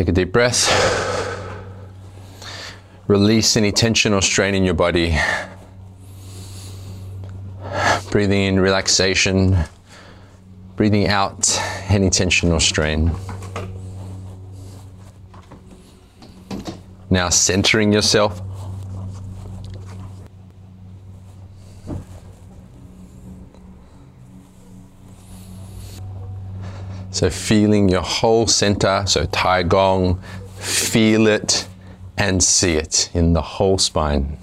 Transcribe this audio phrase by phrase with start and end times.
[0.00, 0.66] Take a deep breath.
[3.06, 5.14] Release any tension or strain in your body.
[8.10, 9.58] Breathing in relaxation.
[10.76, 11.54] Breathing out
[11.90, 13.14] any tension or strain.
[17.10, 18.40] Now centering yourself.
[27.12, 30.20] So feeling your whole center, so Tai Gong,
[30.56, 31.66] feel it
[32.16, 34.38] and see it in the whole spine.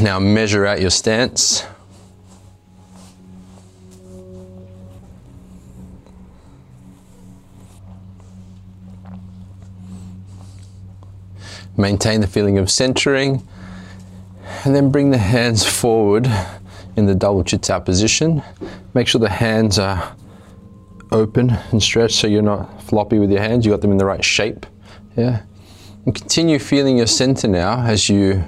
[0.00, 1.64] Now measure out your stance.
[11.76, 13.46] Maintain the feeling of centering
[14.64, 16.28] and then bring the hands forward
[16.96, 18.42] in the double chitta position.
[18.94, 20.14] Make sure the hands are
[21.12, 24.04] open and stretched so you're not floppy with your hands, you got them in the
[24.04, 24.66] right shape.
[25.16, 25.42] Yeah.
[26.04, 28.44] And continue feeling your center now as you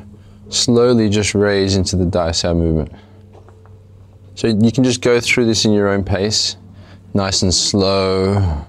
[0.48, 2.92] slowly just raise into the Daiso movement.
[4.34, 6.56] So you can just go through this in your own pace,
[7.14, 8.64] nice and slow.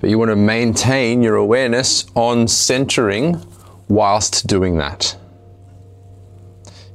[0.00, 3.42] But you want to maintain your awareness on centering
[3.88, 5.16] whilst doing that.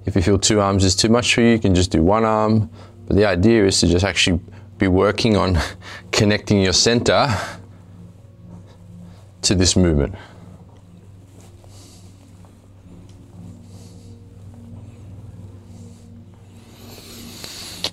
[0.06, 2.26] If you feel two arms is too much for you, you can just do one
[2.26, 2.70] arm.
[3.08, 4.40] But the idea is to just actually
[4.78, 5.58] be working on
[6.12, 7.28] connecting your center
[9.44, 10.16] to this movement.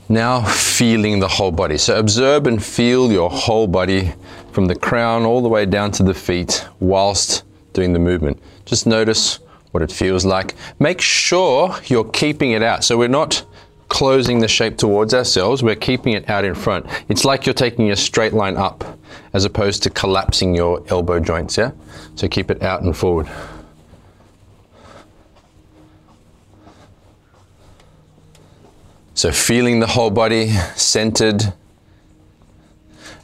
[0.08, 1.78] Now feeling the whole body.
[1.78, 4.12] So observe and feel your whole body
[4.50, 8.42] from the crown all the way down to the feet whilst doing the movement.
[8.64, 9.38] Just notice
[9.70, 10.54] what it feels like.
[10.78, 12.84] Make sure you're keeping it out.
[12.84, 13.44] So we're not
[13.90, 16.86] closing the shape towards ourselves, we're keeping it out in front.
[17.08, 18.98] It's like you're taking a straight line up
[19.32, 21.72] as opposed to collapsing your elbow joints, yeah?
[22.14, 23.28] So keep it out and forward.
[29.14, 31.52] So feeling the whole body centered.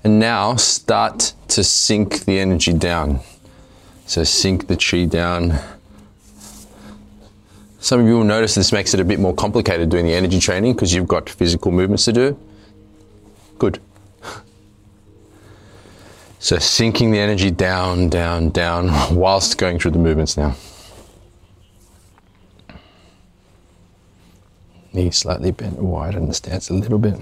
[0.05, 3.21] And now start to sink the energy down.
[4.05, 5.59] So sink the chi down
[7.87, 10.41] some of you will notice this makes it a bit more complicated doing the energy
[10.41, 12.37] training because you've got physical movements to do.
[13.61, 13.81] Good.
[16.41, 20.57] So sinking the energy down, down, down whilst going through the movements now.
[24.93, 27.21] Knee slightly bent wide in the stance a little bit.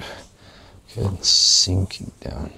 [0.94, 1.22] Good.
[1.22, 2.50] Sinking down.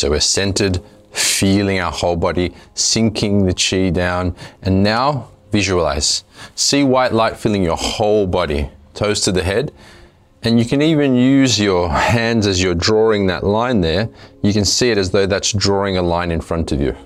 [0.00, 0.80] So we're centered,
[1.12, 4.34] feeling our whole body, sinking the chi down.
[4.62, 6.24] And now visualize.
[6.54, 9.74] See white light filling your whole body, toes to the head.
[10.42, 14.08] And you can even use your hands as you're drawing that line there.
[14.40, 16.96] You can see it as though that's drawing a line in front of you.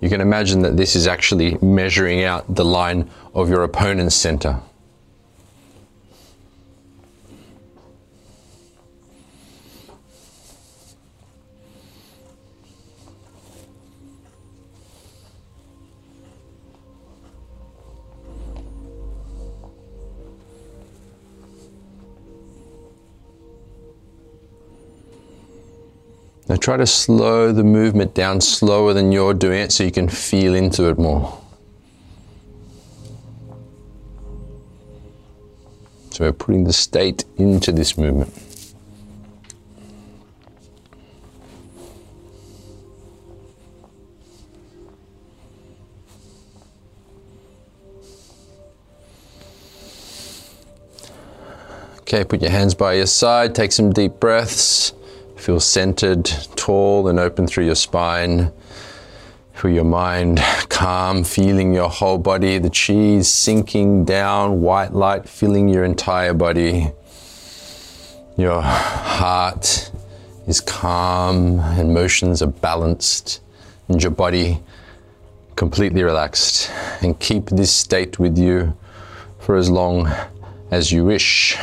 [0.00, 4.60] You can imagine that this is actually measuring out the line of your opponent's center.
[26.48, 30.08] Now try to slow the movement down slower than you're doing it so you can
[30.08, 31.42] feel into it more.
[36.10, 38.32] So we're putting the state into this movement.
[52.00, 54.95] Okay, put your hands by your side, take some deep breaths.
[55.46, 56.24] Feel centered,
[56.56, 58.50] tall, and open through your spine.
[59.54, 65.68] Through your mind, calm, feeling your whole body, the chi sinking down, white light filling
[65.68, 66.90] your entire body.
[68.36, 69.92] Your heart
[70.48, 73.40] is calm, and are balanced,
[73.86, 74.60] and your body
[75.54, 76.72] completely relaxed.
[77.02, 78.76] And keep this state with you
[79.38, 80.12] for as long
[80.72, 81.56] as you wish.